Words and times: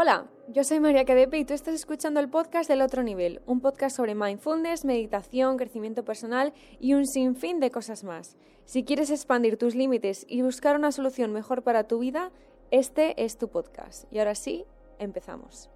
Hola, 0.00 0.28
yo 0.46 0.62
soy 0.62 0.78
María 0.78 1.04
Cadepe 1.04 1.38
y 1.38 1.44
tú 1.44 1.54
estás 1.54 1.74
escuchando 1.74 2.20
el 2.20 2.30
podcast 2.30 2.70
del 2.70 2.82
otro 2.82 3.02
nivel, 3.02 3.42
un 3.46 3.60
podcast 3.60 3.96
sobre 3.96 4.14
mindfulness, 4.14 4.84
meditación, 4.84 5.56
crecimiento 5.56 6.04
personal 6.04 6.52
y 6.78 6.94
un 6.94 7.04
sinfín 7.04 7.58
de 7.58 7.72
cosas 7.72 8.04
más. 8.04 8.36
Si 8.64 8.84
quieres 8.84 9.10
expandir 9.10 9.56
tus 9.56 9.74
límites 9.74 10.24
y 10.28 10.42
buscar 10.42 10.76
una 10.76 10.92
solución 10.92 11.32
mejor 11.32 11.64
para 11.64 11.88
tu 11.88 11.98
vida, 11.98 12.30
este 12.70 13.24
es 13.24 13.38
tu 13.38 13.48
podcast. 13.48 14.04
Y 14.12 14.20
ahora 14.20 14.36
sí, 14.36 14.66
empezamos. 15.00 15.68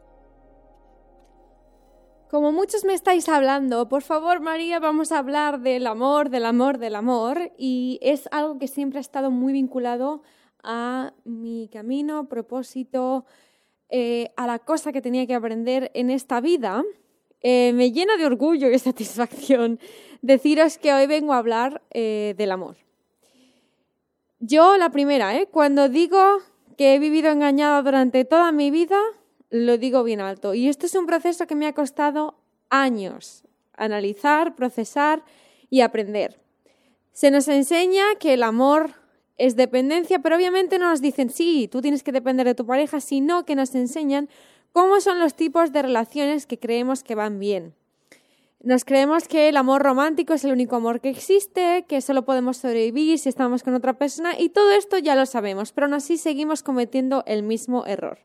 Como 2.30 2.52
muchos 2.52 2.84
me 2.84 2.94
estáis 2.94 3.28
hablando, 3.28 3.88
por 3.88 4.02
favor 4.02 4.38
María, 4.38 4.78
vamos 4.78 5.10
a 5.10 5.18
hablar 5.18 5.62
del 5.62 5.84
amor, 5.84 6.30
del 6.30 6.46
amor, 6.46 6.78
del 6.78 6.94
amor. 6.94 7.50
Y 7.58 7.98
es 8.00 8.28
algo 8.30 8.60
que 8.60 8.68
siempre 8.68 8.98
ha 8.98 9.00
estado 9.00 9.32
muy 9.32 9.52
vinculado 9.52 10.22
a 10.62 11.12
mi 11.24 11.68
camino, 11.72 12.28
propósito, 12.28 13.26
eh, 13.94 14.32
a 14.36 14.46
la 14.46 14.58
cosa 14.58 14.90
que 14.90 15.02
tenía 15.02 15.26
que 15.26 15.34
aprender 15.34 15.90
en 15.92 16.08
esta 16.08 16.40
vida, 16.40 16.82
eh, 17.42 17.72
me 17.74 17.92
llena 17.92 18.16
de 18.16 18.24
orgullo 18.24 18.70
y 18.70 18.78
satisfacción 18.78 19.78
deciros 20.22 20.78
que 20.78 20.94
hoy 20.94 21.06
vengo 21.06 21.34
a 21.34 21.38
hablar 21.38 21.82
eh, 21.90 22.34
del 22.38 22.52
amor. 22.52 22.78
Yo, 24.40 24.78
la 24.78 24.88
primera, 24.88 25.34
cuando 25.50 25.90
digo 25.90 26.38
que 26.78 26.94
he 26.94 26.98
vivido 26.98 27.30
engañada 27.30 27.82
durante 27.82 28.24
toda 28.24 28.50
mi 28.50 28.70
vida, 28.70 28.98
lo 29.50 29.76
digo 29.76 30.02
bien 30.04 30.22
alto. 30.22 30.54
Y 30.54 30.68
esto 30.68 30.86
es 30.86 30.94
un 30.94 31.04
proceso 31.04 31.46
que 31.46 31.54
me 31.54 31.66
ha 31.66 31.74
costado 31.74 32.38
años 32.70 33.44
analizar, 33.74 34.56
procesar 34.56 35.22
y 35.68 35.82
aprender. 35.82 36.40
Se 37.12 37.30
nos 37.30 37.46
enseña 37.48 38.04
que 38.18 38.32
el 38.32 38.42
amor 38.42 39.01
es 39.38 39.56
dependencia, 39.56 40.20
pero 40.20 40.36
obviamente 40.36 40.78
no 40.78 40.90
nos 40.90 41.00
dicen, 41.00 41.30
sí, 41.30 41.68
tú 41.70 41.80
tienes 41.80 42.02
que 42.02 42.12
depender 42.12 42.46
de 42.46 42.54
tu 42.54 42.66
pareja, 42.66 43.00
sino 43.00 43.44
que 43.44 43.56
nos 43.56 43.74
enseñan 43.74 44.28
cómo 44.72 45.00
son 45.00 45.18
los 45.18 45.34
tipos 45.34 45.72
de 45.72 45.82
relaciones 45.82 46.46
que 46.46 46.58
creemos 46.58 47.02
que 47.02 47.14
van 47.14 47.38
bien. 47.38 47.74
Nos 48.62 48.84
creemos 48.84 49.26
que 49.26 49.48
el 49.48 49.56
amor 49.56 49.82
romántico 49.82 50.34
es 50.34 50.44
el 50.44 50.52
único 50.52 50.76
amor 50.76 51.00
que 51.00 51.08
existe, 51.08 51.84
que 51.88 52.00
solo 52.00 52.24
podemos 52.24 52.58
sobrevivir 52.58 53.18
si 53.18 53.28
estamos 53.28 53.64
con 53.64 53.74
otra 53.74 53.94
persona 53.94 54.38
y 54.38 54.50
todo 54.50 54.70
esto 54.70 54.98
ya 54.98 55.16
lo 55.16 55.26
sabemos, 55.26 55.72
pero 55.72 55.86
aún 55.86 55.94
así 55.94 56.16
seguimos 56.16 56.62
cometiendo 56.62 57.24
el 57.26 57.42
mismo 57.42 57.84
error. 57.86 58.20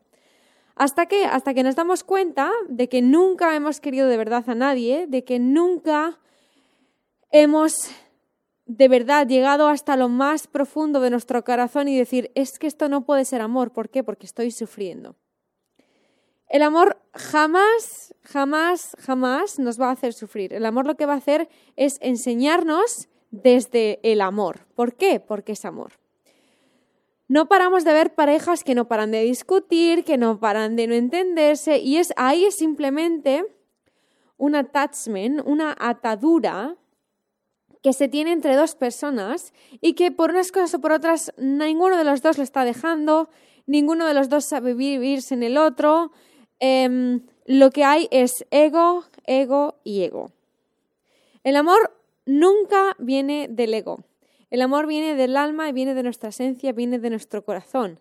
¿Hasta 0.76 1.08
que 1.08 1.26
Hasta 1.26 1.56
que 1.56 1.64
nos 1.64 1.76
damos 1.76 2.04
cuenta 2.04 2.52
de 2.70 2.88
que 2.88 3.02
nunca 3.02 3.56
hemos 3.56 3.80
querido 3.80 4.08
de 4.08 4.18
verdad 4.18 4.48
a 4.48 4.54
nadie, 4.54 5.08
de 5.08 5.24
que 5.24 5.40
nunca 5.40 6.20
hemos 7.32 7.90
de 8.68 8.88
verdad 8.90 9.28
llegado 9.28 9.70
hasta 9.70 9.96
lo 9.96 10.10
más 10.10 10.48
profundo 10.48 11.00
de 11.00 11.10
nuestro 11.10 11.44
corazón 11.44 11.88
y 11.88 11.98
decir, 11.98 12.32
es 12.36 12.60
que 12.60 12.68
esto 12.68 12.90
no 12.90 13.06
puede 13.06 13.26
ser 13.26 13.42
amor. 13.42 13.72
¿Por 13.72 13.90
qué? 13.90 14.04
Porque 14.04 14.26
estoy 14.26 14.52
sufriendo. 14.52 15.16
El 16.50 16.62
amor 16.62 16.98
jamás, 17.14 18.14
jamás, 18.22 18.96
jamás 19.00 19.58
nos 19.60 19.80
va 19.80 19.90
a 19.90 19.92
hacer 19.92 20.14
sufrir. 20.14 20.54
El 20.54 20.66
amor 20.66 20.86
lo 20.86 20.96
que 20.96 21.06
va 21.06 21.14
a 21.14 21.18
hacer 21.18 21.50
es 21.76 21.98
enseñarnos 22.02 23.10
desde 23.32 24.00
el 24.04 24.22
amor. 24.22 24.66
¿Por 24.76 24.96
qué? 24.96 25.20
Porque 25.20 25.54
es 25.54 25.66
amor. 25.66 25.94
No 27.30 27.50
paramos 27.50 27.84
de 27.84 27.92
ver 27.92 28.16
parejas 28.16 28.64
que 28.64 28.76
no 28.76 28.88
paran 28.88 29.12
de 29.12 29.24
discutir, 29.24 30.06
que 30.06 30.18
no 30.18 30.40
paran 30.40 30.78
de 30.78 30.88
no 30.88 30.94
entenderse 30.94 31.80
y 31.80 31.98
es 31.98 32.14
ahí 32.16 32.46
es 32.46 32.56
simplemente 32.56 33.46
un 34.38 34.56
attachment, 34.56 35.42
una 35.46 35.76
atadura 35.78 36.78
que 37.82 37.94
se 37.94 38.08
tiene 38.08 38.32
entre 38.32 38.56
dos 38.56 38.76
personas 38.76 39.54
y 39.82 39.94
que 39.94 40.12
por 40.12 40.32
unas 40.32 40.52
cosas 40.52 40.74
o 40.74 40.82
por 40.82 40.92
otras 40.92 41.34
ninguno 41.38 41.98
de 41.98 42.04
los 42.04 42.22
dos 42.22 42.38
lo 42.38 42.44
está 42.44 42.66
dejando, 42.66 43.30
ninguno 43.66 44.06
de 44.06 44.14
los 44.14 44.30
dos 44.30 44.46
sabe 44.46 44.74
vivirse 44.74 45.34
en 45.34 45.44
el 45.44 45.58
otro. 45.58 46.12
Em, 46.60 47.22
lo 47.46 47.70
que 47.72 47.84
hay 47.84 48.08
es 48.12 48.46
ego, 48.52 49.06
ego 49.26 49.76
y 49.84 50.04
ego. 50.04 50.32
El 51.44 51.56
amor 51.56 51.94
nunca 52.26 52.96
viene 53.00 53.48
del 53.50 53.74
ego. 53.74 54.04
El 54.50 54.62
amor 54.62 54.88
viene 54.88 55.16
del 55.16 55.38
alma 55.38 55.70
y 55.70 55.74
viene 55.74 55.94
de 55.94 56.04
nuestra 56.04 56.30
esencia, 56.30 56.72
viene 56.72 57.00
de 57.00 57.10
nuestro 57.10 57.44
corazón. 57.44 58.00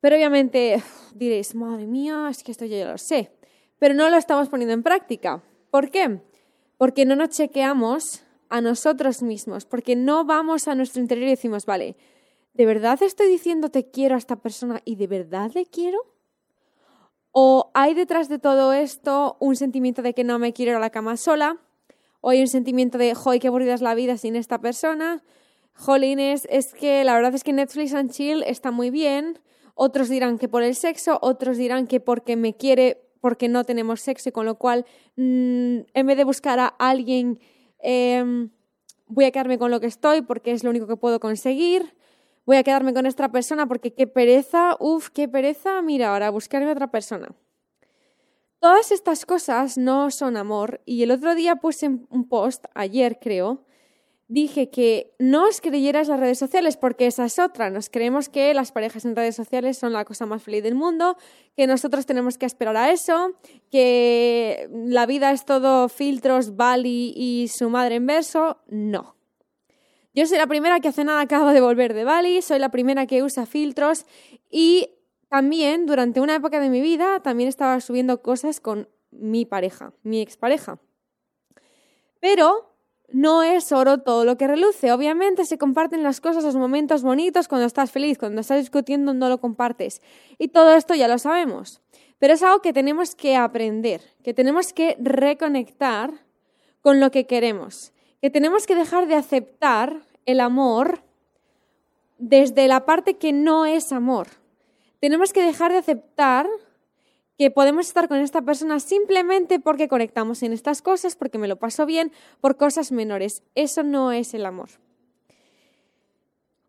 Pero 0.00 0.16
obviamente 0.16 0.82
diréis, 1.14 1.54
madre 1.54 1.86
mía, 1.86 2.28
es 2.30 2.42
que 2.42 2.52
esto 2.52 2.64
ya 2.64 2.90
lo 2.90 2.98
sé. 2.98 3.30
Pero 3.78 3.94
no 3.94 4.10
lo 4.10 4.16
estamos 4.16 4.48
poniendo 4.48 4.74
en 4.74 4.82
práctica. 4.82 5.42
¿Por 5.70 5.90
qué? 5.90 6.20
Porque 6.76 7.04
no 7.04 7.16
nos 7.16 7.30
chequeamos 7.30 8.22
a 8.48 8.60
nosotros 8.60 9.22
mismos, 9.22 9.64
porque 9.64 9.96
no 9.96 10.24
vamos 10.24 10.68
a 10.68 10.74
nuestro 10.74 11.00
interior 11.00 11.28
y 11.28 11.30
decimos, 11.30 11.66
vale, 11.66 11.96
¿de 12.54 12.66
verdad 12.66 13.02
estoy 13.02 13.28
diciendo 13.28 13.70
te 13.70 13.90
quiero 13.90 14.14
a 14.14 14.18
esta 14.18 14.36
persona 14.36 14.80
y 14.84 14.96
de 14.96 15.06
verdad 15.06 15.50
le 15.54 15.66
quiero? 15.66 15.98
¿O 17.32 17.70
hay 17.74 17.94
detrás 17.94 18.28
de 18.28 18.38
todo 18.38 18.72
esto 18.72 19.36
un 19.40 19.54
sentimiento 19.56 20.02
de 20.02 20.14
que 20.14 20.24
no 20.24 20.38
me 20.38 20.52
quiero 20.52 20.72
ir 20.72 20.76
a 20.76 20.80
la 20.80 20.90
cama 20.90 21.16
sola? 21.16 21.58
¿O 22.20 22.30
hay 22.30 22.40
un 22.40 22.48
sentimiento 22.48 22.98
de, 22.98 23.14
joy, 23.14 23.38
qué 23.38 23.48
aburrida 23.48 23.74
es 23.74 23.80
la 23.80 23.94
vida 23.94 24.16
sin 24.16 24.34
esta 24.34 24.60
persona? 24.60 25.22
Jolines, 25.74 26.48
es 26.50 26.74
que 26.74 27.04
la 27.04 27.14
verdad 27.14 27.34
es 27.34 27.44
que 27.44 27.52
Netflix 27.52 27.94
and 27.94 28.10
Chill 28.10 28.42
está 28.42 28.72
muy 28.72 28.90
bien. 28.90 29.38
Otros 29.74 30.08
dirán 30.08 30.38
que 30.38 30.48
por 30.48 30.64
el 30.64 30.74
sexo, 30.74 31.20
otros 31.22 31.56
dirán 31.56 31.86
que 31.86 32.00
porque 32.00 32.34
me 32.34 32.56
quiere, 32.56 33.08
porque 33.20 33.48
no 33.48 33.62
tenemos 33.62 34.00
sexo, 34.00 34.30
y 34.30 34.32
con 34.32 34.44
lo 34.44 34.56
cual, 34.56 34.84
mm, 35.14 35.78
en 35.94 36.06
vez 36.06 36.16
de 36.16 36.24
buscar 36.24 36.58
a 36.58 36.66
alguien 36.66 37.38
Em, 37.80 38.50
voy 39.06 39.24
a 39.24 39.30
quedarme 39.30 39.58
con 39.58 39.70
lo 39.70 39.80
que 39.80 39.86
estoy 39.86 40.22
porque 40.22 40.52
es 40.52 40.64
lo 40.64 40.70
único 40.70 40.86
que 40.86 40.96
puedo 40.96 41.20
conseguir, 41.20 41.94
voy 42.46 42.56
a 42.56 42.62
quedarme 42.62 42.94
con 42.94 43.06
esta 43.06 43.30
persona 43.30 43.66
porque 43.66 43.94
qué 43.94 44.06
pereza, 44.06 44.76
uff, 44.80 45.10
qué 45.10 45.28
pereza, 45.28 45.82
mira, 45.82 46.12
ahora 46.12 46.30
buscarme 46.30 46.70
otra 46.70 46.90
persona. 46.90 47.28
Todas 48.60 48.90
estas 48.90 49.24
cosas 49.24 49.78
no 49.78 50.10
son 50.10 50.36
amor 50.36 50.80
y 50.84 51.02
el 51.04 51.12
otro 51.12 51.34
día 51.34 51.56
puse 51.56 51.88
un 51.88 52.28
post, 52.28 52.64
ayer 52.74 53.18
creo, 53.20 53.64
dije 54.28 54.68
que 54.68 55.14
no 55.18 55.48
os 55.48 55.60
creyerais 55.60 56.08
las 56.08 56.20
redes 56.20 56.38
sociales 56.38 56.76
porque 56.76 57.06
esa 57.06 57.24
es 57.24 57.38
otra. 57.38 57.70
Nos 57.70 57.88
creemos 57.88 58.28
que 58.28 58.52
las 58.54 58.72
parejas 58.72 59.04
en 59.06 59.16
redes 59.16 59.34
sociales 59.34 59.78
son 59.78 59.94
la 59.94 60.04
cosa 60.04 60.26
más 60.26 60.42
feliz 60.42 60.62
del 60.62 60.74
mundo, 60.74 61.16
que 61.56 61.66
nosotros 61.66 62.06
tenemos 62.06 62.36
que 62.36 62.46
esperar 62.46 62.76
a 62.76 62.92
eso, 62.92 63.32
que 63.70 64.68
la 64.70 65.06
vida 65.06 65.32
es 65.32 65.44
todo 65.46 65.88
filtros, 65.88 66.56
Bali 66.56 67.12
y 67.16 67.48
su 67.48 67.70
madre 67.70 67.96
en 67.96 68.06
verso. 68.06 68.58
No. 68.68 69.16
Yo 70.14 70.26
soy 70.26 70.38
la 70.38 70.46
primera 70.46 70.80
que 70.80 70.88
hace 70.88 71.04
nada 71.04 71.20
acaba 71.20 71.52
de 71.52 71.60
volver 71.60 71.94
de 71.94 72.04
Bali, 72.04 72.42
soy 72.42 72.58
la 72.58 72.70
primera 72.70 73.06
que 73.06 73.22
usa 73.22 73.46
filtros 73.46 74.04
y 74.50 74.90
también 75.28 75.86
durante 75.86 76.20
una 76.20 76.34
época 76.34 76.60
de 76.60 76.70
mi 76.70 76.80
vida 76.80 77.20
también 77.20 77.48
estaba 77.48 77.80
subiendo 77.80 78.20
cosas 78.22 78.60
con 78.60 78.88
mi 79.10 79.46
pareja, 79.46 79.92
mi 80.02 80.20
expareja. 80.20 80.80
Pero 82.20 82.67
no 83.10 83.42
es 83.42 83.72
oro 83.72 83.98
todo 83.98 84.24
lo 84.24 84.36
que 84.36 84.46
reluce. 84.46 84.92
Obviamente 84.92 85.44
se 85.44 85.58
comparten 85.58 86.02
las 86.02 86.20
cosas, 86.20 86.44
los 86.44 86.56
momentos 86.56 87.02
bonitos, 87.02 87.48
cuando 87.48 87.66
estás 87.66 87.90
feliz, 87.90 88.18
cuando 88.18 88.40
estás 88.40 88.58
discutiendo 88.58 89.14
no 89.14 89.28
lo 89.28 89.38
compartes. 89.38 90.02
Y 90.38 90.48
todo 90.48 90.74
esto 90.74 90.94
ya 90.94 91.08
lo 91.08 91.18
sabemos. 91.18 91.80
Pero 92.18 92.34
es 92.34 92.42
algo 92.42 92.60
que 92.60 92.72
tenemos 92.72 93.14
que 93.14 93.36
aprender, 93.36 94.02
que 94.22 94.34
tenemos 94.34 94.72
que 94.72 94.96
reconectar 95.00 96.12
con 96.82 97.00
lo 97.00 97.10
que 97.10 97.26
queremos, 97.26 97.92
que 98.20 98.30
tenemos 98.30 98.66
que 98.66 98.74
dejar 98.74 99.06
de 99.06 99.14
aceptar 99.14 100.02
el 100.26 100.40
amor 100.40 101.02
desde 102.18 102.68
la 102.68 102.84
parte 102.84 103.14
que 103.14 103.32
no 103.32 103.66
es 103.66 103.92
amor. 103.92 104.28
Tenemos 105.00 105.32
que 105.32 105.42
dejar 105.42 105.72
de 105.72 105.78
aceptar 105.78 106.48
que 107.38 107.52
podemos 107.52 107.86
estar 107.86 108.08
con 108.08 108.18
esta 108.18 108.42
persona 108.42 108.80
simplemente 108.80 109.60
porque 109.60 109.86
conectamos 109.86 110.42
en 110.42 110.52
estas 110.52 110.82
cosas, 110.82 111.14
porque 111.14 111.38
me 111.38 111.46
lo 111.46 111.56
paso 111.56 111.86
bien, 111.86 112.10
por 112.40 112.56
cosas 112.56 112.90
menores. 112.90 113.44
Eso 113.54 113.84
no 113.84 114.10
es 114.10 114.34
el 114.34 114.44
amor. 114.44 114.70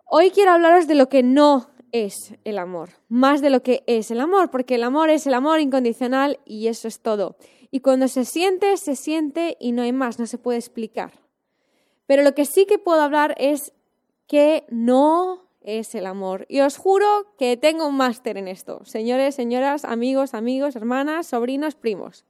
Hoy 0.06 0.29
quiero 0.29 0.52
hablaros 0.52 0.88
de 0.88 0.94
lo 0.94 1.09
que 1.09 1.24
no 1.24 1.72
es 1.91 2.35
el 2.44 2.59
amor, 2.59 2.90
más 3.08 3.41
de 3.41 3.50
lo 3.50 3.63
que 3.63 3.84
es 3.88 4.11
el 4.11 4.20
amor, 4.20 4.52
porque 4.52 4.76
el 4.76 4.84
amor 4.84 5.09
es 5.09 5.26
el 5.26 5.34
amor 5.34 5.59
incondicional 5.59 6.40
y 6.46 6.67
eso 6.67 6.88
es 6.88 6.99
todo. 6.99 7.35
Y 7.72 7.79
cuando 7.79 8.08
se 8.08 8.23
siente, 8.23 8.78
se 8.78 8.96
siente 8.96 9.58
y 9.59 9.72
no 9.72 9.82
hay 9.82 9.91
más, 9.91 10.20
no 10.20 10.28
se 10.28 10.38
puede 10.38 10.59
explicar. 10.59 11.14
Pero 12.05 12.22
lo 12.22 12.35
que 12.35 12.46
sí 12.46 12.67
que 12.67 12.78
puedo 12.78 13.02
hablar 13.02 13.34
es 13.40 13.73
que 14.28 14.66
no 14.70 15.48
es 15.78 15.94
el 15.94 16.06
amor. 16.08 16.46
Y 16.50 16.62
os 16.62 16.78
juro 16.78 17.06
que 17.38 17.58
tengo 17.58 17.88
un 17.88 17.98
máster 17.98 18.38
en 18.38 18.48
esto, 18.48 18.84
señores, 18.86 19.36
señoras, 19.36 19.86
amigos, 19.86 20.34
amigos, 20.34 20.76
hermanas, 20.76 21.28
sobrinos, 21.28 21.76
primos. 21.76 22.26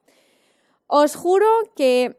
Os 0.88 1.16
juro 1.16 1.48
que 1.76 2.18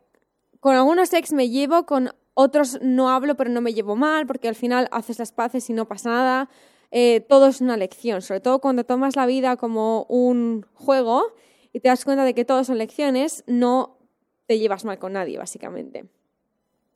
con 0.60 0.76
algunos 0.76 1.12
ex 1.12 1.32
me 1.32 1.50
llevo, 1.50 1.84
con 1.84 2.10
otros 2.34 2.78
no 2.80 3.10
hablo, 3.10 3.36
pero 3.36 3.50
no 3.50 3.60
me 3.60 3.74
llevo 3.74 3.96
mal, 3.96 4.26
porque 4.26 4.48
al 4.48 4.54
final 4.54 4.88
haces 4.92 5.18
las 5.18 5.32
paces 5.32 5.68
y 5.68 5.72
no 5.72 5.86
pasa 5.86 6.10
nada. 6.10 6.50
Eh, 6.90 7.20
todo 7.28 7.48
es 7.48 7.60
una 7.60 7.76
lección, 7.76 8.22
sobre 8.22 8.40
todo 8.40 8.60
cuando 8.60 8.84
tomas 8.84 9.16
la 9.16 9.26
vida 9.26 9.56
como 9.56 10.04
un 10.08 10.66
juego 10.74 11.34
y 11.72 11.80
te 11.80 11.88
das 11.88 12.04
cuenta 12.04 12.24
de 12.24 12.34
que 12.34 12.44
todo 12.44 12.64
son 12.64 12.78
lecciones, 12.78 13.44
no 13.46 13.98
te 14.46 14.58
llevas 14.58 14.84
mal 14.84 14.98
con 14.98 15.12
nadie, 15.12 15.38
básicamente. 15.38 16.06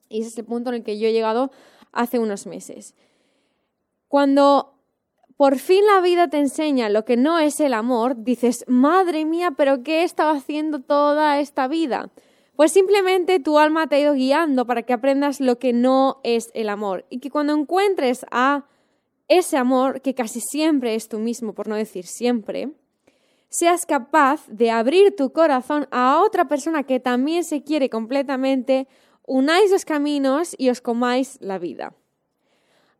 Y 0.09 0.21
ese 0.21 0.29
es 0.29 0.39
el 0.39 0.45
punto 0.45 0.71
en 0.71 0.77
el 0.77 0.83
que 0.83 0.99
yo 0.99 1.09
he 1.09 1.13
llegado 1.13 1.51
hace 1.93 2.19
unos 2.19 2.47
meses. 2.47 2.95
Cuando 4.15 4.79
por 5.37 5.59
fin 5.59 5.85
la 5.93 6.01
vida 6.01 6.29
te 6.29 6.39
enseña 6.39 6.89
lo 6.89 7.05
que 7.05 7.17
no 7.17 7.41
es 7.41 7.59
el 7.59 7.75
amor, 7.75 8.15
dices, 8.23 8.65
madre 8.69 9.25
mía, 9.25 9.55
pero 9.57 9.83
¿qué 9.83 10.03
he 10.03 10.05
estado 10.05 10.31
haciendo 10.31 10.81
toda 10.81 11.41
esta 11.41 11.67
vida? 11.67 12.13
Pues 12.55 12.71
simplemente 12.71 13.41
tu 13.41 13.59
alma 13.59 13.89
te 13.89 13.97
ha 13.97 13.99
ido 13.99 14.15
guiando 14.15 14.69
para 14.69 14.85
que 14.85 14.93
aprendas 14.93 15.41
lo 15.41 15.59
que 15.59 15.73
no 15.73 16.21
es 16.23 16.53
el 16.55 16.69
amor 16.69 17.07
y 17.11 17.19
que 17.19 17.29
cuando 17.29 17.55
encuentres 17.55 18.25
a 18.31 18.67
ese 19.27 19.57
amor, 19.57 20.01
que 20.01 20.15
casi 20.15 20.41
siempre 20.41 20.95
es 20.95 21.09
tú 21.09 21.19
mismo, 21.19 21.53
por 21.53 21.67
no 21.67 21.75
decir 21.75 22.07
siempre, 22.07 22.71
seas 23.49 23.85
capaz 23.85 24.47
de 24.47 24.71
abrir 24.71 25.17
tu 25.17 25.33
corazón 25.33 25.89
a 25.91 26.23
otra 26.23 26.47
persona 26.47 26.85
que 26.85 27.01
también 27.01 27.43
se 27.43 27.65
quiere 27.65 27.91
completamente, 27.91 28.87
unáis 29.27 29.73
los 29.73 29.85
caminos 29.85 30.55
y 30.57 30.71
os 30.71 30.81
comáis 30.81 31.37
la 31.41 31.59
vida. 31.59 31.95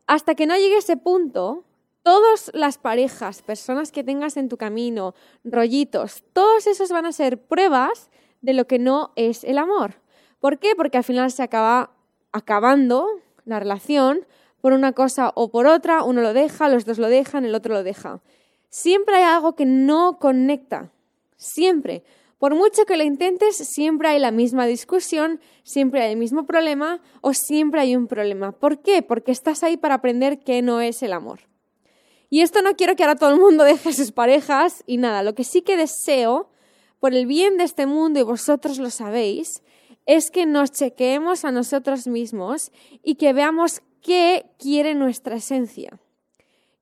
Hasta 0.07 0.35
que 0.35 0.45
no 0.45 0.55
llegue 0.55 0.77
ese 0.77 0.97
punto, 0.97 1.63
todas 2.03 2.51
las 2.53 2.77
parejas, 2.77 3.41
personas 3.41 3.91
que 3.91 4.03
tengas 4.03 4.37
en 4.37 4.49
tu 4.49 4.57
camino, 4.57 5.15
rollitos, 5.43 6.23
todos 6.33 6.67
esos 6.67 6.89
van 6.89 7.07
a 7.07 7.11
ser 7.11 7.39
pruebas 7.39 8.11
de 8.41 8.53
lo 8.53 8.67
que 8.67 8.77
no 8.77 9.11
es 9.15 9.43
el 9.43 9.57
amor. 9.57 9.95
¿Por 10.39 10.59
qué? 10.59 10.75
Porque 10.75 10.97
al 10.97 11.03
final 11.03 11.31
se 11.31 11.41
acaba 11.41 11.91
acabando 12.31 13.07
la 13.45 13.59
relación 13.59 14.27
por 14.61 14.73
una 14.73 14.91
cosa 14.93 15.31
o 15.35 15.49
por 15.49 15.65
otra, 15.65 16.03
uno 16.03 16.21
lo 16.21 16.33
deja, 16.33 16.69
los 16.69 16.85
dos 16.85 16.99
lo 16.99 17.07
dejan, 17.07 17.45
el 17.45 17.55
otro 17.55 17.73
lo 17.73 17.83
deja. 17.83 18.21
Siempre 18.69 19.15
hay 19.15 19.23
algo 19.23 19.55
que 19.55 19.65
no 19.65 20.19
conecta, 20.19 20.91
siempre. 21.37 22.03
Por 22.37 22.53
mucho 22.53 22.85
que 22.85 22.97
lo 22.97 23.03
intentes, 23.03 23.55
siempre 23.55 24.09
hay 24.09 24.19
la 24.19 24.31
misma 24.31 24.65
discusión, 24.65 25.39
siempre 25.63 26.03
hay 26.03 26.11
el 26.11 26.17
mismo 26.17 26.45
problema 26.45 27.01
o 27.21 27.33
siempre 27.33 27.81
hay 27.81 27.95
un 27.95 28.07
problema. 28.07 28.51
¿Por 28.51 28.81
qué? 28.81 29.01
Porque 29.01 29.31
estás 29.31 29.63
ahí 29.63 29.77
para 29.77 29.95
aprender 29.95 30.39
qué 30.39 30.61
no 30.61 30.81
es 30.81 31.01
el 31.01 31.13
amor. 31.13 31.41
Y 32.29 32.41
esto 32.41 32.61
no 32.61 32.75
quiero 32.75 32.95
que 32.95 33.03
ahora 33.03 33.15
todo 33.15 33.33
el 33.33 33.39
mundo 33.39 33.63
deje 33.65 33.93
sus 33.93 34.11
parejas 34.11 34.83
y 34.85 34.97
nada, 34.97 35.23
lo 35.23 35.35
que 35.35 35.43
sí 35.43 35.61
que 35.61 35.77
deseo, 35.77 36.49
por 36.99 37.13
el 37.13 37.25
bien 37.25 37.57
de 37.57 37.63
este 37.63 37.85
mundo 37.85 38.19
y 38.19 38.23
vosotros 38.23 38.79
lo 38.79 38.89
sabéis, 38.89 39.61
es 40.05 40.31
que 40.31 40.45
nos 40.45 40.71
chequeemos 40.71 41.45
a 41.45 41.51
nosotros 41.51 42.07
mismos 42.07 42.71
y 43.03 43.15
que 43.15 43.33
veamos 43.33 43.81
qué 44.01 44.45
quiere 44.59 44.93
nuestra 44.93 45.37
esencia, 45.37 45.99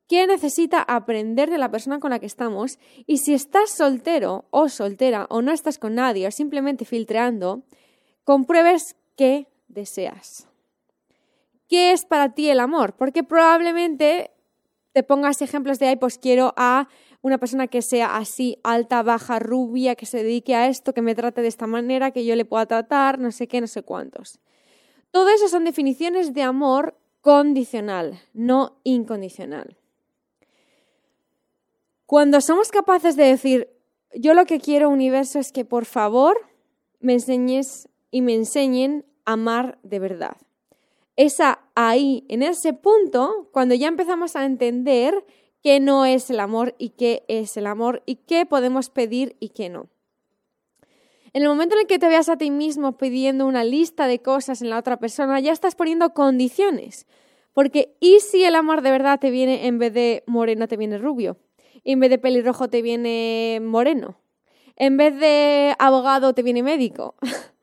qué 0.07 0.27
necesita 0.27 0.81
aprender 0.81 1.49
de 1.49 1.57
la 1.57 1.71
persona 1.71 1.99
con 1.99 2.11
la 2.11 2.19
que 2.19 2.25
estamos 2.25 2.79
y 3.05 3.17
si 3.17 3.33
estás 3.33 3.71
soltero 3.71 4.45
o 4.51 4.69
soltera 4.69 5.27
o 5.29 5.41
no 5.41 5.51
estás 5.51 5.77
con 5.77 5.95
nadie 5.95 6.27
o 6.27 6.31
simplemente 6.31 6.85
filtreando, 6.85 7.63
compruebes 8.23 8.95
qué 9.15 9.47
deseas. 9.67 10.47
¿Qué 11.67 11.91
es 11.91 12.05
para 12.05 12.33
ti 12.33 12.49
el 12.49 12.59
amor? 12.59 12.95
Porque 12.95 13.23
probablemente 13.23 14.31
te 14.91 15.03
pongas 15.03 15.41
ejemplos 15.41 15.79
de, 15.79 15.87
ay, 15.87 15.95
pues 15.95 16.17
quiero 16.17 16.53
a 16.55 16.87
una 17.21 17.37
persona 17.37 17.67
que 17.67 17.81
sea 17.81 18.17
así, 18.17 18.59
alta, 18.63 19.01
baja, 19.01 19.39
rubia, 19.39 19.95
que 19.95 20.05
se 20.05 20.17
dedique 20.17 20.55
a 20.55 20.67
esto, 20.67 20.93
que 20.93 21.01
me 21.01 21.15
trate 21.15 21.41
de 21.41 21.47
esta 21.47 21.67
manera, 21.67 22.11
que 22.11 22.25
yo 22.25 22.35
le 22.35 22.45
pueda 22.45 22.65
tratar, 22.65 23.17
no 23.17 23.31
sé 23.31 23.47
qué, 23.47 23.61
no 23.61 23.67
sé 23.67 23.81
cuántos. 23.81 24.39
Todo 25.09 25.29
eso 25.29 25.47
son 25.47 25.63
definiciones 25.63 26.33
de 26.33 26.43
amor 26.43 26.97
condicional, 27.21 28.19
no 28.33 28.79
incondicional. 28.83 29.77
Cuando 32.05 32.41
somos 32.41 32.69
capaces 32.69 33.15
de 33.15 33.25
decir, 33.25 33.69
yo 34.13 34.33
lo 34.33 34.45
que 34.45 34.59
quiero, 34.59 34.89
universo, 34.89 35.39
es 35.39 35.51
que 35.51 35.65
por 35.65 35.85
favor 35.85 36.37
me 36.99 37.13
enseñes 37.13 37.89
y 38.11 38.21
me 38.21 38.33
enseñen 38.33 39.05
a 39.25 39.33
amar 39.33 39.79
de 39.83 39.99
verdad 39.99 40.37
esa 41.15 41.59
ahí, 41.75 42.25
en 42.27 42.43
ese 42.43 42.73
punto, 42.73 43.49
cuando 43.51 43.75
ya 43.75 43.87
empezamos 43.87 44.35
a 44.35 44.45
entender 44.45 45.25
qué 45.61 45.79
no 45.79 46.05
es 46.05 46.29
el 46.29 46.39
amor 46.39 46.75
y 46.77 46.89
qué 46.89 47.23
es 47.27 47.55
el 47.57 47.67
amor 47.67 48.03
y 48.05 48.15
qué 48.15 48.45
podemos 48.45 48.89
pedir 48.89 49.35
y 49.39 49.49
qué 49.49 49.69
no. 49.69 49.89
En 51.33 51.41
el 51.41 51.47
momento 51.47 51.75
en 51.75 51.81
el 51.81 51.87
que 51.87 51.99
te 51.99 52.07
veas 52.07 52.29
a 52.29 52.37
ti 52.37 52.51
mismo 52.51 52.97
pidiendo 52.97 53.47
una 53.47 53.63
lista 53.63 54.07
de 54.07 54.19
cosas 54.19 54.61
en 54.61 54.69
la 54.69 54.77
otra 54.77 54.97
persona, 54.97 55.39
ya 55.39 55.51
estás 55.51 55.75
poniendo 55.75 56.13
condiciones. 56.13 57.07
Porque 57.53 57.95
¿y 57.99 58.19
si 58.19 58.43
el 58.43 58.55
amor 58.55 58.81
de 58.81 58.91
verdad 58.91 59.19
te 59.19 59.31
viene 59.31 59.67
en 59.67 59.79
vez 59.79 59.93
de 59.93 60.23
moreno 60.27 60.67
te 60.67 60.77
viene 60.77 60.97
rubio? 60.97 61.37
En 61.83 61.99
vez 61.99 62.09
de 62.09 62.17
pelirrojo 62.17 62.69
te 62.69 62.81
viene 62.81 63.59
moreno? 63.61 64.19
¿En 64.75 64.97
vez 64.97 65.17
de 65.19 65.75
abogado 65.79 66.33
te 66.33 66.43
viene 66.43 66.63
médico? 66.63 67.15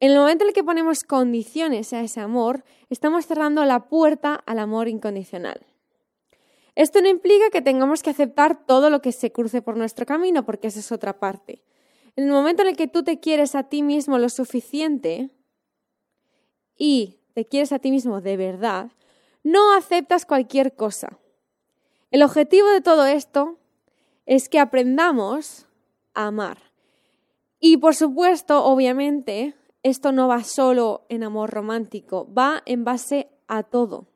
En 0.00 0.10
el 0.10 0.18
momento 0.18 0.44
en 0.44 0.48
el 0.48 0.54
que 0.54 0.64
ponemos 0.64 1.02
condiciones 1.02 1.94
a 1.94 2.02
ese 2.02 2.20
amor, 2.20 2.64
estamos 2.90 3.24
cerrando 3.24 3.64
la 3.64 3.88
puerta 3.88 4.34
al 4.34 4.58
amor 4.58 4.86
incondicional. 4.88 5.64
Esto 6.74 7.00
no 7.00 7.08
implica 7.08 7.48
que 7.50 7.62
tengamos 7.62 8.02
que 8.02 8.10
aceptar 8.10 8.66
todo 8.66 8.90
lo 8.90 9.00
que 9.00 9.12
se 9.12 9.32
cruce 9.32 9.62
por 9.62 9.78
nuestro 9.78 10.04
camino, 10.04 10.44
porque 10.44 10.66
esa 10.66 10.80
es 10.80 10.92
otra 10.92 11.20
parte. 11.20 11.62
En 12.16 12.24
el 12.24 12.30
momento 12.30 12.62
en 12.62 12.68
el 12.68 12.76
que 12.76 12.88
tú 12.88 13.02
te 13.02 13.18
quieres 13.18 13.54
a 13.54 13.64
ti 13.64 13.82
mismo 13.82 14.18
lo 14.18 14.28
suficiente 14.28 15.30
y 16.76 17.20
te 17.32 17.46
quieres 17.46 17.72
a 17.72 17.78
ti 17.78 17.90
mismo 17.90 18.20
de 18.20 18.36
verdad, 18.36 18.90
no 19.42 19.74
aceptas 19.74 20.26
cualquier 20.26 20.74
cosa. 20.74 21.18
El 22.14 22.22
objetivo 22.22 22.68
de 22.68 22.80
todo 22.80 23.06
esto 23.06 23.58
es 24.24 24.48
que 24.48 24.60
aprendamos 24.60 25.66
a 26.14 26.28
amar. 26.28 26.58
Y 27.58 27.78
por 27.78 27.96
supuesto, 27.96 28.64
obviamente, 28.64 29.56
esto 29.82 30.12
no 30.12 30.28
va 30.28 30.44
solo 30.44 31.06
en 31.08 31.24
amor 31.24 31.50
romántico, 31.50 32.32
va 32.32 32.62
en 32.66 32.84
base 32.84 33.30
a 33.48 33.64
todo. 33.64 34.06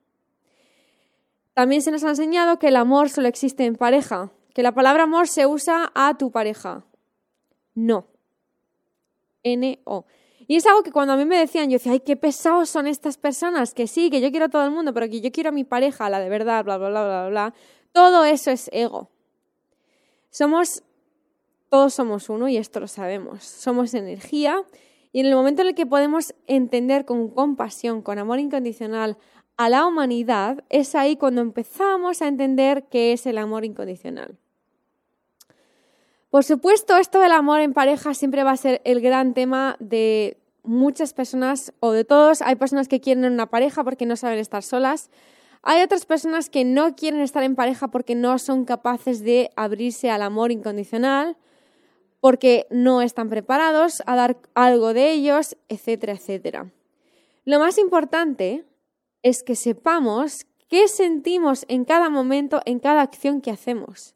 También 1.55 1.83
se 1.83 1.91
nos 1.91 2.05
ha 2.05 2.11
enseñado 2.11 2.61
que 2.61 2.69
el 2.69 2.77
amor 2.77 3.11
solo 3.11 3.27
existe 3.27 3.65
en 3.65 3.75
pareja, 3.75 4.31
que 4.55 4.63
la 4.63 4.71
palabra 4.71 5.03
amor 5.03 5.27
se 5.27 5.47
usa 5.47 5.91
a 5.97 6.17
tu 6.17 6.31
pareja. 6.31 6.85
No. 7.75 8.07
N-O. 9.43 10.07
Y 10.47 10.55
es 10.55 10.67
algo 10.67 10.85
que 10.85 10.93
cuando 10.93 11.15
a 11.15 11.17
mí 11.17 11.25
me 11.25 11.37
decían, 11.37 11.69
yo 11.69 11.75
decía, 11.75 11.93
ay, 11.93 12.01
qué 12.01 12.15
pesados 12.15 12.71
son 12.71 12.87
estas 12.87 13.19
personas, 13.19 13.75
que 13.75 13.89
sí, 13.89 14.09
que 14.09 14.21
yo 14.21 14.31
quiero 14.31 14.47
a 14.47 14.49
todo 14.49 14.65
el 14.65 14.71
mundo, 14.71 14.95
pero 14.95 15.09
que 15.09 15.21
yo 15.21 15.33
quiero 15.33 15.49
a 15.49 15.53
mi 15.53 15.65
pareja, 15.65 16.09
la 16.09 16.21
de 16.21 16.29
verdad, 16.29 16.65
bla, 16.65 16.79
bla, 16.79 16.91
bla, 16.91 17.05
bla, 17.05 17.29
bla. 17.29 17.55
Todo 17.93 18.25
eso 18.25 18.51
es 18.51 18.71
ego. 18.73 19.11
Somos, 20.31 20.83
todos 21.69 21.95
somos 21.95 22.29
uno 22.29 22.49
y 22.49 22.57
esto 22.57 22.81
lo 22.81 22.89
sabemos. 22.89 23.45
Somos 23.45 23.95
energía 23.95 24.63
y 25.13 25.21
en 25.21 25.27
el 25.27 25.35
momento 25.35 25.63
en 25.63 25.69
el 25.69 25.75
que 25.75 25.87
podemos 25.87 26.35
entender 26.47 27.05
con 27.05 27.29
compasión, 27.29 28.03
con 28.03 28.19
amor 28.19 28.39
incondicional 28.39 29.17
a 29.57 29.69
la 29.69 29.87
humanidad, 29.87 30.63
es 30.69 30.95
ahí 30.95 31.17
cuando 31.17 31.41
empezamos 31.41 32.23
a 32.23 32.29
entender 32.29 32.85
qué 32.85 33.13
es 33.13 33.27
el 33.27 33.39
amor 33.39 33.65
incondicional. 33.65 34.39
Por 36.31 36.45
supuesto, 36.45 36.97
esto 36.97 37.21
del 37.21 37.33
amor 37.33 37.61
en 37.61 37.73
pareja 37.73 38.15
siempre 38.15 38.45
va 38.45 38.53
a 38.53 38.57
ser 38.57 38.83
el 38.85 39.01
gran 39.01 39.35
tema 39.35 39.77
de 39.81 40.37
muchas 40.63 41.15
personas 41.15 41.73
o 41.81 41.93
de 41.93 42.05
todos. 42.05 42.43
Hay 42.43 42.57
personas 42.57 42.87
que 42.87 43.01
quieren 43.01 43.25
una 43.33 43.47
pareja 43.47 43.83
porque 43.83 44.07
no 44.07 44.15
saben 44.15 44.39
estar 44.39 44.63
solas. 44.63 45.11
Hay 45.63 45.83
otras 45.83 46.07
personas 46.07 46.51
que 46.51 46.65
no 46.65 46.95
quieren 46.95 47.21
estar 47.21 47.43
en 47.43 47.57
pareja 47.57 47.89
porque 47.89 48.15
no 48.15 48.39
son 48.39 48.65
capaces 48.65 49.23
de 49.23 49.51
abrirse 49.57 50.11
al 50.11 50.23
amor 50.23 50.53
incondicional 50.53 51.37
porque 52.21 52.67
no 52.71 53.03
están 53.03 53.29
preparados 53.29 54.03
a 54.07 54.17
dar 54.17 54.39
algo 54.55 54.93
de 54.93 55.13
ellos, 55.13 55.57
etcétera, 55.69 56.15
etcétera. 56.15 56.73
Lo 57.45 57.59
más 57.59 57.79
importante 57.79 58.65
es 59.23 59.43
que 59.43 59.55
sepamos 59.55 60.47
qué 60.69 60.89
sentimos 60.89 61.65
en 61.69 61.85
cada 61.85 62.11
momento, 62.11 62.61
en 62.65 62.79
cada 62.79 63.03
acción 63.03 63.41
que 63.41 63.51
hacemos. 63.51 64.15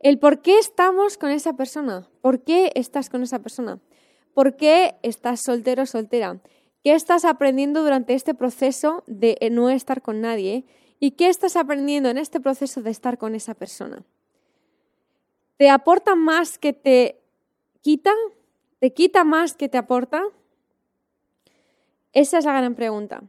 El 0.00 0.18
por 0.18 0.42
qué 0.42 0.58
estamos 0.58 1.16
con 1.16 1.30
esa 1.30 1.54
persona, 1.54 2.08
por 2.20 2.42
qué 2.42 2.72
estás 2.74 3.10
con 3.10 3.22
esa 3.22 3.38
persona, 3.38 3.80
por 4.34 4.56
qué 4.56 4.96
estás 5.02 5.40
soltero 5.42 5.84
o 5.84 5.86
soltera, 5.86 6.40
qué 6.84 6.94
estás 6.94 7.24
aprendiendo 7.24 7.82
durante 7.82 8.12
este 8.12 8.34
proceso 8.34 9.02
de 9.06 9.38
no 9.50 9.70
estar 9.70 10.02
con 10.02 10.20
nadie 10.20 10.66
y 11.00 11.12
qué 11.12 11.28
estás 11.28 11.56
aprendiendo 11.56 12.10
en 12.10 12.18
este 12.18 12.40
proceso 12.40 12.82
de 12.82 12.90
estar 12.90 13.16
con 13.16 13.34
esa 13.34 13.54
persona. 13.54 14.04
¿Te 15.56 15.70
aporta 15.70 16.14
más 16.14 16.58
que 16.58 16.74
te 16.74 17.22
quita? 17.80 18.12
¿Te 18.80 18.92
quita 18.92 19.24
más 19.24 19.54
que 19.54 19.70
te 19.70 19.78
aporta? 19.78 20.22
Esa 22.12 22.38
es 22.38 22.44
la 22.44 22.52
gran 22.52 22.74
pregunta. 22.74 23.22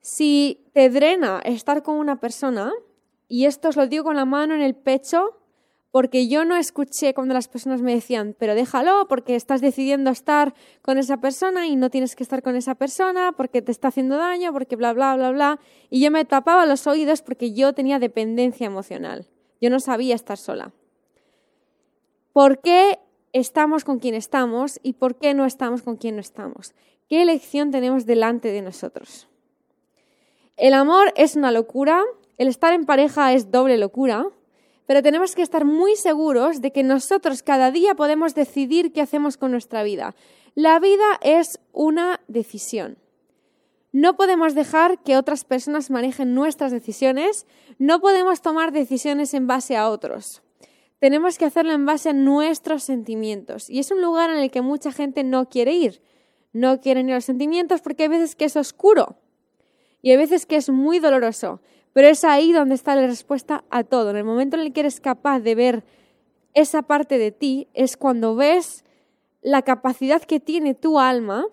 Si 0.00 0.68
te 0.72 0.90
drena 0.90 1.40
estar 1.44 1.84
con 1.84 1.96
una 1.96 2.20
persona, 2.20 2.72
y 3.28 3.46
esto 3.46 3.68
os 3.68 3.76
lo 3.76 3.86
digo 3.86 4.04
con 4.04 4.16
la 4.16 4.24
mano 4.24 4.54
en 4.54 4.60
el 4.60 4.74
pecho, 4.74 5.35
porque 5.96 6.28
yo 6.28 6.44
no 6.44 6.58
escuché 6.58 7.14
cuando 7.14 7.32
las 7.32 7.48
personas 7.48 7.80
me 7.80 7.94
decían, 7.94 8.36
pero 8.38 8.54
déjalo 8.54 9.08
porque 9.08 9.34
estás 9.34 9.62
decidiendo 9.62 10.10
estar 10.10 10.52
con 10.82 10.98
esa 10.98 11.22
persona 11.22 11.68
y 11.68 11.74
no 11.74 11.88
tienes 11.88 12.14
que 12.14 12.22
estar 12.22 12.42
con 12.42 12.54
esa 12.54 12.74
persona 12.74 13.32
porque 13.34 13.62
te 13.62 13.72
está 13.72 13.88
haciendo 13.88 14.18
daño, 14.18 14.52
porque 14.52 14.76
bla, 14.76 14.92
bla, 14.92 15.16
bla, 15.16 15.30
bla. 15.30 15.58
Y 15.88 16.00
yo 16.00 16.10
me 16.10 16.26
tapaba 16.26 16.66
los 16.66 16.86
oídos 16.86 17.22
porque 17.22 17.54
yo 17.54 17.72
tenía 17.72 17.98
dependencia 17.98 18.66
emocional. 18.66 19.26
Yo 19.58 19.70
no 19.70 19.80
sabía 19.80 20.14
estar 20.14 20.36
sola. 20.36 20.74
¿Por 22.34 22.60
qué 22.60 22.98
estamos 23.32 23.82
con 23.84 23.98
quien 23.98 24.14
estamos 24.14 24.78
y 24.82 24.92
por 24.92 25.16
qué 25.16 25.32
no 25.32 25.46
estamos 25.46 25.80
con 25.80 25.96
quien 25.96 26.16
no 26.16 26.20
estamos. 26.20 26.74
¿Qué 27.08 27.22
elección 27.22 27.70
tenemos 27.70 28.04
delante 28.04 28.52
de 28.52 28.60
nosotros? 28.60 29.28
El 30.58 30.74
amor 30.74 31.14
es 31.16 31.36
una 31.36 31.52
locura, 31.52 32.04
el 32.36 32.48
estar 32.48 32.74
en 32.74 32.84
pareja 32.84 33.32
es 33.32 33.50
doble 33.50 33.78
locura, 33.78 34.26
pero 34.86 35.02
tenemos 35.02 35.34
que 35.34 35.42
estar 35.42 35.64
muy 35.64 35.96
seguros 35.96 36.60
de 36.60 36.72
que 36.72 36.82
nosotros 36.82 37.42
cada 37.42 37.70
día 37.70 37.94
podemos 37.94 38.34
decidir 38.34 38.92
qué 38.92 39.00
hacemos 39.00 39.36
con 39.36 39.50
nuestra 39.50 39.82
vida. 39.82 40.14
La 40.54 40.78
vida 40.78 41.18
es 41.22 41.60
una 41.72 42.20
decisión. 42.28 42.98
No 43.92 44.16
podemos 44.16 44.54
dejar 44.54 45.02
que 45.02 45.16
otras 45.16 45.44
personas 45.44 45.90
manejen 45.90 46.34
nuestras 46.34 46.70
decisiones, 46.70 47.46
no 47.78 48.00
podemos 48.00 48.42
tomar 48.42 48.72
decisiones 48.72 49.34
en 49.34 49.46
base 49.46 49.76
a 49.76 49.88
otros. 49.88 50.42
Tenemos 50.98 51.38
que 51.38 51.44
hacerlo 51.44 51.72
en 51.72 51.86
base 51.86 52.10
a 52.10 52.12
nuestros 52.12 52.82
sentimientos. 52.82 53.68
Y 53.68 53.78
es 53.78 53.90
un 53.90 54.00
lugar 54.00 54.30
en 54.30 54.38
el 54.38 54.50
que 54.50 54.62
mucha 54.62 54.92
gente 54.92 55.24
no 55.24 55.48
quiere 55.48 55.72
ir. 55.72 56.02
No 56.52 56.80
quieren 56.80 57.08
ir 57.08 57.12
a 57.12 57.16
los 57.16 57.24
sentimientos 57.24 57.82
porque 57.82 58.04
hay 58.04 58.08
veces 58.08 58.34
que 58.34 58.46
es 58.46 58.56
oscuro 58.56 59.18
y 60.06 60.10
hay 60.10 60.16
veces 60.16 60.46
que 60.46 60.56
es 60.56 60.70
muy 60.70 61.00
doloroso. 61.00 61.60
Pero 61.96 62.08
es 62.08 62.24
ahí 62.24 62.52
donde 62.52 62.74
está 62.74 62.94
la 62.94 63.06
respuesta 63.06 63.64
a 63.70 63.82
todo. 63.82 64.10
En 64.10 64.18
el 64.18 64.24
momento 64.24 64.54
en 64.56 64.64
el 64.64 64.74
que 64.74 64.80
eres 64.80 65.00
capaz 65.00 65.40
de 65.40 65.54
ver 65.54 65.82
esa 66.52 66.82
parte 66.82 67.16
de 67.16 67.32
ti, 67.32 67.68
es 67.72 67.96
cuando 67.96 68.36
ves 68.36 68.84
la 69.40 69.62
capacidad 69.62 70.20
que 70.20 70.38
tiene 70.38 70.74
tu 70.74 71.00
alma 71.00 71.46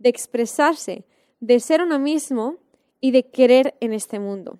de 0.00 0.08
expresarse, 0.08 1.04
de 1.38 1.60
ser 1.60 1.80
uno 1.80 2.00
mismo 2.00 2.56
y 3.00 3.12
de 3.12 3.30
querer 3.30 3.76
en 3.78 3.92
este 3.92 4.18
mundo. 4.18 4.58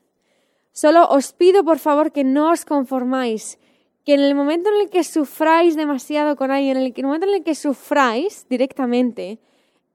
Solo 0.71 1.09
os 1.09 1.33
pido 1.33 1.65
por 1.65 1.81
favor 1.81 2.13
que 2.13 2.23
no 2.23 2.53
os 2.53 2.65
conformáis, 2.65 3.59
que 4.05 4.15
en 4.15 4.21
el 4.21 4.37
momento 4.37 4.71
en 4.71 4.83
el 4.83 4.89
que 4.89 5.03
sufráis 5.03 5.75
demasiado 5.75 6.37
con 6.37 6.53
alguien, 6.53 6.77
en 6.77 6.93
el 6.95 7.05
momento 7.05 7.27
en 7.27 7.35
el 7.35 7.43
que 7.43 7.57
sufráis 7.57 8.47
directamente, 8.49 9.41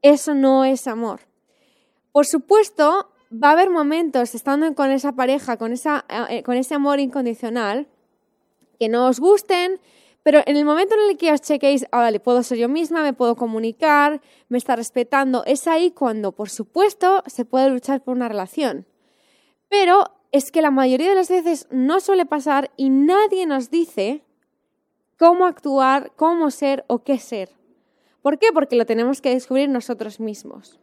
eso 0.01 0.35
no 0.35 0.65
es 0.65 0.85
amor. 0.85 1.21
Por 2.11 2.25
supuesto, 2.25 3.12
va 3.33 3.49
a 3.49 3.51
haber 3.53 3.69
momentos 3.69 4.35
estando 4.35 4.73
con 4.75 4.91
esa 4.91 5.13
pareja, 5.13 5.57
con, 5.57 5.71
esa, 5.71 6.05
eh, 6.29 6.43
con 6.43 6.55
ese 6.55 6.75
amor 6.75 6.99
incondicional, 6.99 7.87
que 8.79 8.89
no 8.89 9.07
os 9.07 9.19
gusten, 9.19 9.79
pero 10.23 10.41
en 10.45 10.55
el 10.55 10.65
momento 10.65 10.95
en 10.95 11.11
el 11.11 11.17
que 11.17 11.33
os 11.33 11.41
chequéis, 11.41 11.85
ah, 11.91 11.99
vale, 11.99 12.19
puedo 12.19 12.43
ser 12.43 12.57
yo 12.57 12.69
misma, 12.69 13.01
me 13.01 13.13
puedo 13.13 13.35
comunicar, 13.35 14.21
me 14.49 14.57
está 14.57 14.75
respetando, 14.75 15.43
es 15.45 15.67
ahí 15.67 15.91
cuando, 15.91 16.31
por 16.31 16.49
supuesto, 16.49 17.23
se 17.25 17.45
puede 17.45 17.69
luchar 17.69 18.01
por 18.03 18.15
una 18.15 18.29
relación. 18.29 18.85
Pero 19.67 20.11
es 20.31 20.51
que 20.51 20.61
la 20.61 20.71
mayoría 20.71 21.09
de 21.09 21.15
las 21.15 21.29
veces 21.29 21.67
no 21.71 21.99
suele 21.99 22.25
pasar 22.25 22.71
y 22.77 22.89
nadie 22.89 23.45
nos 23.45 23.69
dice 23.69 24.23
cómo 25.17 25.45
actuar, 25.45 26.11
cómo 26.15 26.51
ser 26.51 26.85
o 26.87 27.03
qué 27.03 27.17
ser. 27.17 27.49
¿Por 28.21 28.39
qué? 28.39 28.47
Porque 28.53 28.75
lo 28.75 28.85
tenemos 28.85 29.21
que 29.21 29.31
descubrir 29.31 29.69
nosotros 29.69 30.19
mismos. 30.19 30.79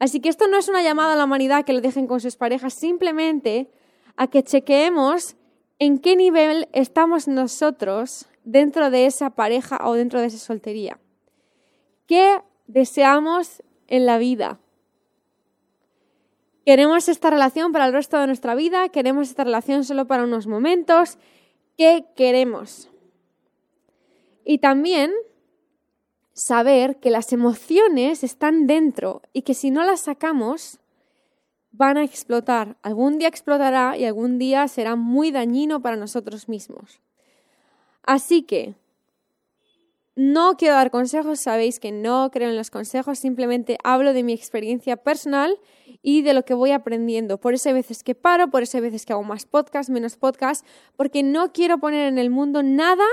Así 0.00 0.20
que 0.20 0.30
esto 0.30 0.48
no 0.48 0.56
es 0.56 0.68
una 0.68 0.82
llamada 0.82 1.12
a 1.12 1.16
la 1.16 1.24
humanidad 1.24 1.64
que 1.64 1.74
lo 1.74 1.82
dejen 1.82 2.06
con 2.06 2.20
sus 2.20 2.36
parejas, 2.36 2.72
simplemente 2.72 3.70
a 4.16 4.28
que 4.28 4.42
chequeemos 4.42 5.36
en 5.78 5.98
qué 5.98 6.16
nivel 6.16 6.68
estamos 6.72 7.28
nosotros 7.28 8.26
dentro 8.44 8.90
de 8.90 9.04
esa 9.04 9.30
pareja 9.30 9.78
o 9.84 9.92
dentro 9.92 10.18
de 10.18 10.26
esa 10.26 10.38
soltería. 10.38 10.98
¿Qué 12.06 12.40
deseamos 12.66 13.62
en 13.88 14.06
la 14.06 14.16
vida? 14.16 14.58
¿Queremos 16.64 17.08
esta 17.08 17.28
relación 17.28 17.70
para 17.70 17.86
el 17.86 17.92
resto 17.92 18.18
de 18.18 18.26
nuestra 18.26 18.54
vida? 18.54 18.88
¿Queremos 18.88 19.28
esta 19.28 19.44
relación 19.44 19.84
solo 19.84 20.06
para 20.06 20.24
unos 20.24 20.46
momentos? 20.46 21.18
¿Qué 21.76 22.06
queremos? 22.16 22.88
Y 24.46 24.58
también 24.58 25.12
saber 26.32 26.96
que 27.00 27.10
las 27.10 27.32
emociones 27.32 28.24
están 28.24 28.66
dentro 28.66 29.22
y 29.32 29.42
que 29.42 29.54
si 29.54 29.70
no 29.70 29.84
las 29.84 30.02
sacamos 30.02 30.80
van 31.72 31.96
a 31.96 32.04
explotar. 32.04 32.76
Algún 32.82 33.18
día 33.18 33.28
explotará 33.28 33.96
y 33.96 34.04
algún 34.04 34.38
día 34.38 34.66
será 34.68 34.96
muy 34.96 35.30
dañino 35.30 35.80
para 35.80 35.96
nosotros 35.96 36.48
mismos. 36.48 37.00
Así 38.02 38.42
que 38.42 38.74
no 40.16 40.56
quiero 40.56 40.74
dar 40.74 40.90
consejos, 40.90 41.40
sabéis 41.40 41.78
que 41.78 41.92
no 41.92 42.30
creo 42.30 42.50
en 42.50 42.56
los 42.56 42.70
consejos, 42.70 43.18
simplemente 43.18 43.78
hablo 43.84 44.12
de 44.12 44.22
mi 44.22 44.32
experiencia 44.32 44.96
personal 44.96 45.56
y 46.02 46.22
de 46.22 46.34
lo 46.34 46.44
que 46.44 46.54
voy 46.54 46.72
aprendiendo. 46.72 47.38
Por 47.38 47.54
eso 47.54 47.68
hay 47.68 47.74
veces 47.74 48.02
que 48.02 48.14
paro, 48.14 48.50
por 48.50 48.62
eso 48.62 48.76
hay 48.76 48.82
veces 48.82 49.06
que 49.06 49.12
hago 49.12 49.22
más 49.22 49.46
podcast, 49.46 49.88
menos 49.88 50.16
podcast, 50.16 50.66
porque 50.96 51.22
no 51.22 51.52
quiero 51.52 51.78
poner 51.78 52.08
en 52.08 52.18
el 52.18 52.30
mundo 52.30 52.62
nada 52.62 53.06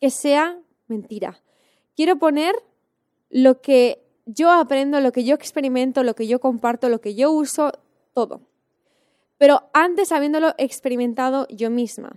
que 0.00 0.10
sea 0.10 0.58
mentira. 0.86 1.42
Quiero 1.98 2.16
poner 2.20 2.54
lo 3.28 3.60
que 3.60 4.06
yo 4.24 4.52
aprendo, 4.52 5.00
lo 5.00 5.10
que 5.10 5.24
yo 5.24 5.34
experimento, 5.34 6.04
lo 6.04 6.14
que 6.14 6.28
yo 6.28 6.38
comparto, 6.38 6.88
lo 6.88 7.00
que 7.00 7.16
yo 7.16 7.32
uso, 7.32 7.72
todo. 8.14 8.42
Pero 9.36 9.68
antes 9.72 10.12
habiéndolo 10.12 10.54
experimentado 10.58 11.48
yo 11.48 11.70
misma. 11.70 12.12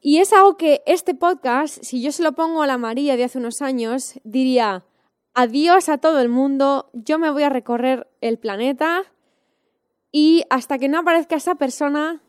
Y 0.00 0.20
es 0.20 0.32
algo 0.32 0.56
que 0.56 0.82
este 0.86 1.14
podcast, 1.14 1.84
si 1.84 2.00
yo 2.00 2.12
se 2.12 2.22
lo 2.22 2.32
pongo 2.32 2.62
a 2.62 2.66
la 2.66 2.78
María 2.78 3.18
de 3.18 3.24
hace 3.24 3.36
unos 3.36 3.60
años, 3.60 4.18
diría, 4.24 4.86
adiós 5.34 5.90
a 5.90 5.98
todo 5.98 6.18
el 6.20 6.30
mundo, 6.30 6.88
yo 6.94 7.18
me 7.18 7.30
voy 7.30 7.42
a 7.42 7.50
recorrer 7.50 8.08
el 8.22 8.38
planeta 8.38 9.02
y 10.10 10.44
hasta 10.48 10.78
que 10.78 10.88
no 10.88 11.00
aparezca 11.00 11.36
esa 11.36 11.56
persona, 11.56 12.22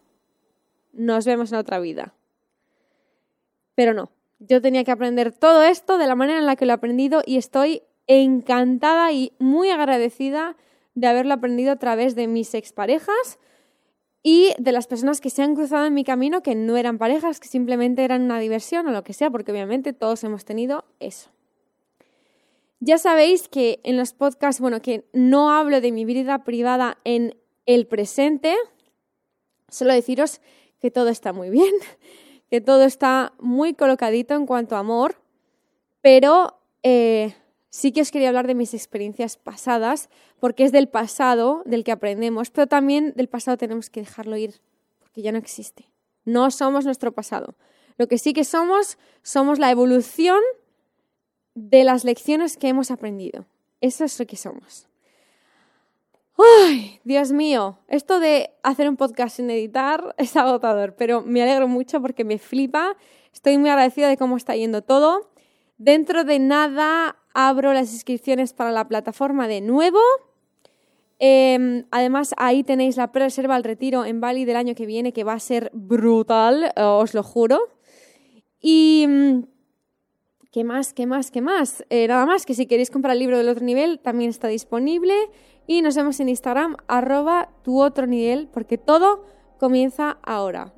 nos 0.91 1.23
vemos 1.23 1.53
en 1.53 1.57
otra 1.59 1.79
vida. 1.79 2.13
Pero 3.75 3.93
no, 3.93 4.11
yo 4.39 4.61
tenía 4.61 4.83
que 4.83 4.91
aprender 4.91 5.31
todo 5.31 5.63
esto 5.63 5.97
de 5.97 6.07
la 6.07 6.15
manera 6.15 6.39
en 6.39 6.45
la 6.45 6.55
que 6.55 6.65
lo 6.65 6.71
he 6.71 6.75
aprendido 6.75 7.21
y 7.25 7.37
estoy 7.37 7.83
encantada 8.07 9.11
y 9.11 9.33
muy 9.39 9.69
agradecida 9.69 10.55
de 10.93 11.07
haberlo 11.07 11.33
aprendido 11.33 11.71
a 11.71 11.77
través 11.77 12.15
de 12.15 12.27
mis 12.27 12.53
exparejas 12.53 13.39
y 14.23 14.53
de 14.57 14.71
las 14.71 14.87
personas 14.87 15.21
que 15.21 15.29
se 15.29 15.43
han 15.43 15.55
cruzado 15.55 15.85
en 15.85 15.93
mi 15.93 16.03
camino 16.03 16.41
que 16.41 16.55
no 16.55 16.77
eran 16.77 16.97
parejas, 16.97 17.39
que 17.39 17.47
simplemente 17.47 18.03
eran 18.03 18.23
una 18.23 18.39
diversión 18.39 18.87
o 18.87 18.91
lo 18.91 19.03
que 19.03 19.13
sea, 19.13 19.29
porque 19.29 19.51
obviamente 19.51 19.93
todos 19.93 20.23
hemos 20.23 20.45
tenido 20.45 20.85
eso. 20.99 21.29
Ya 22.79 22.97
sabéis 22.97 23.47
que 23.47 23.79
en 23.83 23.97
los 23.97 24.13
podcasts, 24.13 24.59
bueno, 24.59 24.81
que 24.81 25.07
no 25.13 25.51
hablo 25.51 25.79
de 25.79 25.91
mi 25.91 26.05
vida 26.05 26.43
privada 26.43 26.97
en 27.03 27.37
el 27.65 27.87
presente, 27.87 28.55
solo 29.69 29.93
deciros 29.93 30.41
que 30.79 30.91
todo 30.91 31.09
está 31.09 31.33
muy 31.33 31.49
bien, 31.49 31.73
todo 32.61 32.83
está 32.83 33.33
muy 33.39 33.73
colocadito 33.73 34.33
en 34.33 34.45
cuanto 34.45 34.75
a 34.75 34.79
amor, 34.79 35.21
pero 36.01 36.59
eh, 36.83 37.35
sí 37.69 37.91
que 37.91 38.01
os 38.01 38.11
quería 38.11 38.29
hablar 38.29 38.47
de 38.47 38.55
mis 38.55 38.73
experiencias 38.73 39.37
pasadas, 39.37 40.09
porque 40.39 40.63
es 40.63 40.71
del 40.71 40.87
pasado 40.87 41.63
del 41.65 41.83
que 41.83 41.91
aprendemos, 41.91 42.51
pero 42.51 42.67
también 42.67 43.13
del 43.15 43.27
pasado 43.27 43.57
tenemos 43.57 43.89
que 43.89 44.01
dejarlo 44.01 44.37
ir, 44.37 44.61
porque 44.99 45.21
ya 45.21 45.31
no 45.31 45.37
existe. 45.37 45.89
No 46.23 46.51
somos 46.51 46.85
nuestro 46.85 47.11
pasado. 47.11 47.55
Lo 47.97 48.07
que 48.07 48.17
sí 48.17 48.33
que 48.33 48.43
somos, 48.43 48.97
somos 49.23 49.59
la 49.59 49.71
evolución 49.71 50.39
de 51.53 51.83
las 51.83 52.03
lecciones 52.03 52.57
que 52.57 52.67
hemos 52.67 52.91
aprendido. 52.91 53.45
Eso 53.81 54.03
es 54.03 54.19
lo 54.19 54.25
que 54.25 54.35
somos. 54.35 54.87
¡Ay, 56.37 56.99
Dios 57.05 57.31
mío! 57.31 57.79
Esto 57.87 58.19
de 58.19 58.51
hacer 58.61 58.89
un 58.89 58.97
podcast 58.97 59.37
sin 59.37 59.49
editar 59.49 60.13
es 60.17 60.35
agotador, 60.35 60.95
pero 60.95 61.21
me 61.21 61.41
alegro 61.41 61.67
mucho 61.67 62.01
porque 62.01 62.25
me 62.25 62.37
flipa. 62.37 62.97
Estoy 63.33 63.57
muy 63.57 63.69
agradecida 63.69 64.09
de 64.09 64.17
cómo 64.17 64.35
está 64.35 64.55
yendo 64.55 64.81
todo. 64.81 65.29
Dentro 65.77 66.23
de 66.23 66.39
nada 66.39 67.17
abro 67.33 67.73
las 67.73 67.93
inscripciones 67.93 68.53
para 68.53 68.71
la 68.71 68.87
plataforma 68.87 69.47
de 69.47 69.61
nuevo. 69.61 69.99
Em, 71.19 71.85
además, 71.91 72.33
ahí 72.37 72.63
tenéis 72.63 72.97
la 72.97 73.11
pre-reserva 73.11 73.55
al 73.55 73.63
retiro 73.63 74.03
en 74.03 74.19
Bali 74.19 74.43
del 74.43 74.57
año 74.57 74.75
que 74.75 74.85
viene, 74.85 75.13
que 75.13 75.23
va 75.23 75.33
a 75.33 75.39
ser 75.39 75.71
brutal, 75.73 76.73
os 76.75 77.13
lo 77.13 77.23
juro. 77.23 77.59
Y. 78.59 79.05
Mm, 79.07 79.43
¿Qué 80.51 80.63
más? 80.63 80.93
¿Qué 80.93 81.05
más? 81.05 81.31
¿Qué 81.31 81.41
más? 81.41 81.83
Eh, 81.89 82.07
nada 82.07 82.25
más 82.25 82.45
que 82.45 82.53
si 82.53 82.65
queréis 82.65 82.89
comprar 82.89 83.11
el 83.11 83.19
libro 83.19 83.37
del 83.37 83.49
otro 83.49 83.65
nivel, 83.65 83.99
también 83.99 84.29
está 84.29 84.47
disponible. 84.47 85.13
Y 85.67 85.81
nos 85.81 85.95
vemos 85.95 86.19
en 86.19 86.29
Instagram, 86.29 86.77
arroba 86.87 87.49
tu 87.63 87.81
otro 87.81 88.07
nivel, 88.07 88.47
porque 88.51 88.77
todo 88.77 89.23
comienza 89.59 90.17
ahora. 90.23 90.73